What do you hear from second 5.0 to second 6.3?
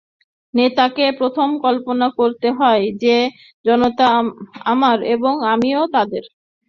এবং আমিও তাদের।